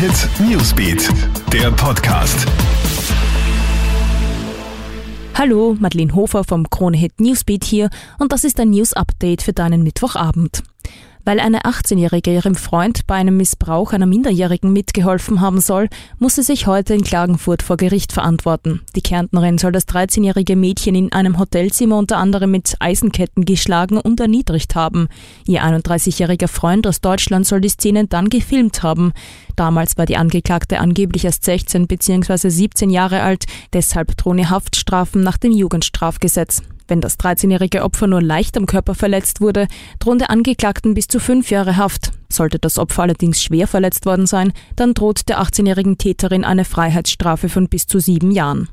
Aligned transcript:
Hit 0.00 0.30
Newsbeat, 0.48 1.10
der 1.52 1.70
Podcast. 1.72 2.46
Hallo, 5.34 5.76
Madeleine 5.78 6.14
Hofer 6.14 6.42
vom 6.42 6.70
Krone 6.70 6.96
Hit 6.96 7.20
Newsbeat 7.20 7.64
hier 7.64 7.90
und 8.18 8.32
das 8.32 8.44
ist 8.44 8.58
ein 8.60 8.70
News 8.70 8.94
Update 8.94 9.42
für 9.42 9.52
deinen 9.52 9.82
Mittwochabend. 9.82 10.62
Weil 11.24 11.40
eine 11.40 11.62
18-Jährige 11.62 12.32
ihrem 12.32 12.54
Freund 12.54 13.06
bei 13.06 13.14
einem 13.14 13.36
Missbrauch 13.36 13.92
einer 13.92 14.06
Minderjährigen 14.06 14.72
mitgeholfen 14.72 15.40
haben 15.40 15.60
soll, 15.60 15.88
muss 16.18 16.36
sie 16.36 16.42
sich 16.42 16.66
heute 16.66 16.94
in 16.94 17.02
Klagenfurt 17.02 17.62
vor 17.62 17.76
Gericht 17.76 18.12
verantworten. 18.12 18.80
Die 18.96 19.02
Kärntnerin 19.02 19.58
soll 19.58 19.72
das 19.72 19.86
13-jährige 19.88 20.56
Mädchen 20.56 20.94
in 20.94 21.12
einem 21.12 21.38
Hotelzimmer 21.38 21.98
unter 21.98 22.16
anderem 22.16 22.50
mit 22.50 22.74
Eisenketten 22.80 23.44
geschlagen 23.44 23.98
und 23.98 24.20
erniedrigt 24.20 24.74
haben. 24.74 25.08
Ihr 25.46 25.62
31-jähriger 25.62 26.48
Freund 26.48 26.86
aus 26.86 27.00
Deutschland 27.00 27.46
soll 27.46 27.60
die 27.60 27.68
Szenen 27.68 28.08
dann 28.08 28.28
gefilmt 28.30 28.82
haben. 28.82 29.12
Damals 29.56 29.98
war 29.98 30.06
die 30.06 30.16
Angeklagte 30.16 30.80
angeblich 30.80 31.24
erst 31.24 31.44
16 31.44 31.86
bzw. 31.86 32.48
17 32.48 32.90
Jahre 32.90 33.22
alt, 33.22 33.44
deshalb 33.72 34.16
drohen 34.16 34.48
Haftstrafen 34.48 35.22
nach 35.22 35.36
dem 35.36 35.52
Jugendstrafgesetz. 35.52 36.62
Wenn 36.90 37.00
das 37.00 37.20
13-jährige 37.20 37.84
Opfer 37.84 38.08
nur 38.08 38.20
leicht 38.20 38.56
am 38.56 38.66
Körper 38.66 38.96
verletzt 38.96 39.40
wurde, 39.40 39.68
drohen 40.00 40.18
der 40.18 40.28
Angeklagten 40.28 40.94
bis 40.94 41.06
zu 41.06 41.20
fünf 41.20 41.48
Jahre 41.48 41.76
Haft. 41.76 42.10
Sollte 42.28 42.58
das 42.58 42.80
Opfer 42.80 43.04
allerdings 43.04 43.40
schwer 43.40 43.68
verletzt 43.68 44.06
worden 44.06 44.26
sein, 44.26 44.52
dann 44.74 44.92
droht 44.92 45.28
der 45.28 45.40
18-jährigen 45.40 45.98
Täterin 45.98 46.44
eine 46.44 46.64
Freiheitsstrafe 46.64 47.48
von 47.48 47.68
bis 47.68 47.86
zu 47.86 48.00
sieben 48.00 48.32
Jahren. 48.32 48.68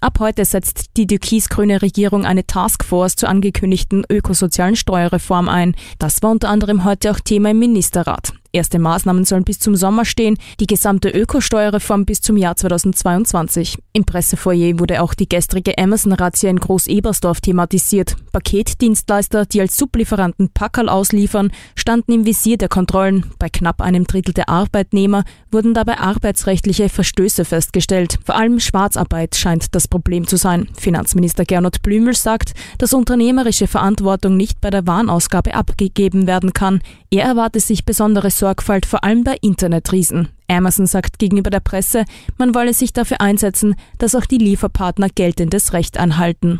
Ab 0.00 0.18
heute 0.20 0.44
setzt 0.44 0.96
die 0.96 1.08
türkis-grüne 1.08 1.82
Regierung 1.82 2.24
eine 2.24 2.46
Taskforce 2.46 3.16
zur 3.16 3.28
angekündigten 3.28 4.04
ökosozialen 4.08 4.76
Steuerreform 4.76 5.48
ein. 5.48 5.74
Das 5.98 6.22
war 6.22 6.30
unter 6.30 6.50
anderem 6.50 6.84
heute 6.84 7.10
auch 7.10 7.18
Thema 7.18 7.50
im 7.50 7.58
Ministerrat. 7.58 8.32
Erste 8.54 8.78
Maßnahmen 8.78 9.24
sollen 9.24 9.44
bis 9.44 9.58
zum 9.60 9.76
Sommer 9.76 10.04
stehen, 10.04 10.36
die 10.60 10.66
gesamte 10.66 11.08
Ökosteuerreform 11.08 12.04
bis 12.04 12.20
zum 12.20 12.36
Jahr 12.36 12.54
2022. 12.54 13.78
Im 13.94 14.04
Pressefoyer 14.04 14.78
wurde 14.78 15.00
auch 15.00 15.14
die 15.14 15.26
gestrige 15.26 15.78
Amazon-Razzia 15.78 16.50
in 16.50 16.60
Groß-Ebersdorf 16.60 17.40
thematisiert. 17.40 18.14
Paketdienstleister, 18.30 19.46
die 19.46 19.62
als 19.62 19.78
Sublieferanten 19.78 20.50
Packerl 20.50 20.90
ausliefern, 20.90 21.50
standen 21.76 22.12
im 22.12 22.26
Visier 22.26 22.58
der 22.58 22.68
Kontrollen. 22.68 23.24
Bei 23.38 23.48
knapp 23.48 23.80
einem 23.80 24.04
Drittel 24.04 24.34
der 24.34 24.50
Arbeitnehmer 24.50 25.24
wurden 25.50 25.72
dabei 25.72 25.98
arbeitsrechtliche 25.98 26.90
Verstöße 26.90 27.46
festgestellt. 27.46 28.18
Vor 28.22 28.36
allem 28.36 28.60
Schwarzarbeit 28.60 29.34
scheint 29.34 29.74
das 29.74 29.88
Problem 29.88 30.26
zu 30.26 30.36
sein. 30.36 30.68
Finanzminister 30.78 31.46
Gernot 31.46 31.80
Blümel 31.80 32.14
sagt, 32.14 32.52
dass 32.76 32.92
unternehmerische 32.92 33.66
Verantwortung 33.66 34.36
nicht 34.36 34.60
bei 34.60 34.68
der 34.68 34.86
Warenausgabe 34.86 35.54
abgegeben 35.54 36.26
werden 36.26 36.52
kann. 36.52 36.82
Er 37.10 37.24
erwartet 37.24 37.62
sich 37.62 37.86
besonderes 37.86 38.41
Sorgfalt 38.42 38.86
vor 38.86 39.04
allem 39.04 39.22
bei 39.22 39.36
Internetriesen. 39.40 40.26
Amazon 40.48 40.88
sagt 40.88 41.20
gegenüber 41.20 41.48
der 41.48 41.60
Presse, 41.60 42.04
man 42.38 42.56
wolle 42.56 42.74
sich 42.74 42.92
dafür 42.92 43.20
einsetzen, 43.20 43.76
dass 43.98 44.16
auch 44.16 44.26
die 44.26 44.38
Lieferpartner 44.38 45.10
geltendes 45.14 45.72
Recht 45.74 45.96
anhalten. 45.96 46.58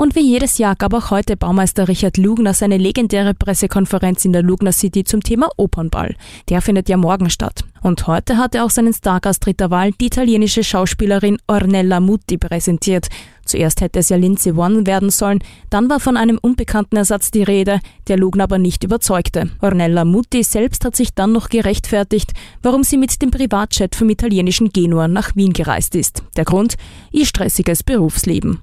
Und 0.00 0.14
wie 0.14 0.26
jedes 0.26 0.56
Jahr 0.56 0.76
gab 0.76 0.94
auch 0.94 1.10
heute 1.10 1.36
Baumeister 1.36 1.86
Richard 1.86 2.16
Lugner 2.16 2.54
seine 2.54 2.78
legendäre 2.78 3.34
Pressekonferenz 3.34 4.24
in 4.24 4.32
der 4.32 4.42
Lugner 4.42 4.72
City 4.72 5.04
zum 5.04 5.22
Thema 5.22 5.50
Opernball. 5.58 6.16
Der 6.48 6.62
findet 6.62 6.88
ja 6.88 6.96
morgen 6.96 7.28
statt. 7.28 7.64
Und 7.82 8.06
heute 8.06 8.38
hat 8.38 8.54
er 8.54 8.64
auch 8.64 8.70
seinen 8.70 8.94
Stargast 8.94 9.44
dritter 9.44 9.70
Wahl, 9.70 9.90
die 9.92 10.06
italienische 10.06 10.64
Schauspielerin 10.64 11.36
Ornella 11.48 12.00
Mutti, 12.00 12.38
präsentiert. 12.38 13.08
Zuerst 13.44 13.82
hätte 13.82 13.98
es 13.98 14.08
ja 14.08 14.16
Lindsay 14.16 14.52
One 14.52 14.86
werden 14.86 15.10
sollen, 15.10 15.40
dann 15.68 15.90
war 15.90 16.00
von 16.00 16.16
einem 16.16 16.38
unbekannten 16.40 16.96
Ersatz 16.96 17.30
die 17.30 17.42
Rede, 17.42 17.80
der 18.08 18.16
Lugner 18.16 18.44
aber 18.44 18.56
nicht 18.56 18.84
überzeugte. 18.84 19.50
Ornella 19.60 20.06
Mutti 20.06 20.42
selbst 20.44 20.82
hat 20.86 20.96
sich 20.96 21.12
dann 21.12 21.32
noch 21.32 21.50
gerechtfertigt, 21.50 22.32
warum 22.62 22.84
sie 22.84 22.96
mit 22.96 23.20
dem 23.20 23.30
Privatjet 23.30 23.94
vom 23.94 24.08
italienischen 24.08 24.70
Genua 24.70 25.08
nach 25.08 25.36
Wien 25.36 25.52
gereist 25.52 25.94
ist. 25.94 26.22
Der 26.36 26.46
Grund? 26.46 26.76
Ihr 27.10 27.26
stressiges 27.26 27.82
Berufsleben. 27.82 28.60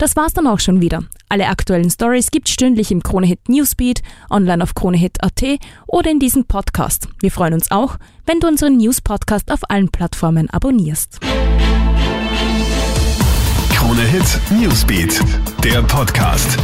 Das 0.00 0.16
war's 0.16 0.32
dann 0.32 0.46
auch 0.46 0.60
schon 0.60 0.80
wieder. 0.80 1.02
Alle 1.28 1.48
aktuellen 1.48 1.90
Stories 1.90 2.30
gibt's 2.30 2.52
stündlich 2.52 2.90
im 2.90 3.02
Kronehit 3.02 3.50
Newsbeat, 3.50 4.00
online 4.30 4.62
auf 4.62 4.74
kronehit.at 4.74 5.60
oder 5.86 6.10
in 6.10 6.18
diesem 6.18 6.46
Podcast. 6.46 7.06
Wir 7.20 7.30
freuen 7.30 7.52
uns 7.52 7.70
auch, 7.70 7.98
wenn 8.24 8.40
du 8.40 8.48
unseren 8.48 8.78
News 8.78 9.02
Podcast 9.02 9.52
auf 9.52 9.60
allen 9.68 9.90
Plattformen 9.90 10.48
abonnierst. 10.48 11.20
Kronehit 13.74 14.40
Newsbeat, 14.58 15.20
der 15.62 15.82
Podcast. 15.82 16.56